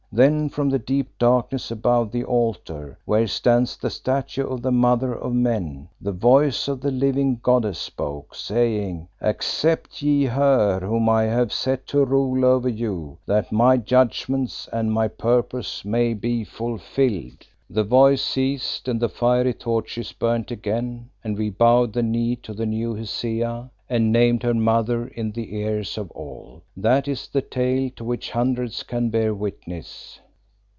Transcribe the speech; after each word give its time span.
Then 0.13 0.49
from 0.49 0.69
the 0.69 0.77
deep 0.79 1.17
darkness 1.17 1.71
above 1.71 2.11
the 2.11 2.25
altar 2.25 2.99
where 3.05 3.27
stands 3.27 3.77
the 3.77 3.89
statue 3.89 4.45
of 4.45 4.61
the 4.61 4.69
Mother 4.69 5.13
of 5.15 5.31
Men, 5.33 5.87
the 6.01 6.11
voice 6.11 6.67
of 6.67 6.81
the 6.81 6.91
living 6.91 7.39
goddess 7.41 7.79
spoke, 7.79 8.35
saying 8.35 9.07
"'Accept 9.21 10.01
ye 10.01 10.25
her 10.25 10.81
whom 10.81 11.07
I 11.07 11.23
have 11.23 11.53
set 11.53 11.87
to 11.87 12.03
rule 12.03 12.43
over 12.43 12.67
you, 12.67 13.19
that 13.25 13.53
my 13.53 13.77
judgments 13.77 14.67
and 14.73 14.91
my 14.91 15.07
purposes 15.07 15.85
may 15.85 16.13
be 16.13 16.43
fulfilled.' 16.43 17.47
"The 17.69 17.85
Voice 17.85 18.21
ceased, 18.21 18.89
the 18.99 19.07
fiery 19.07 19.53
torches 19.53 20.11
burnt 20.11 20.51
again, 20.51 21.09
and 21.23 21.37
we 21.37 21.49
bowed 21.49 21.93
the 21.93 22.03
knee 22.03 22.35
to 22.35 22.53
the 22.53 22.65
new 22.65 22.93
Hesea, 22.95 23.71
and 23.89 24.09
named 24.11 24.41
her 24.43 24.53
Mother 24.53 25.07
in 25.07 25.31
the 25.31 25.55
ears 25.55 25.97
of 25.97 26.09
all. 26.11 26.61
That 26.77 27.07
is 27.09 27.27
the 27.27 27.41
tale 27.41 27.89
to 27.97 28.03
which 28.05 28.31
hundreds 28.31 28.83
can 28.83 29.09
bear 29.09 29.33
witness." 29.33 30.19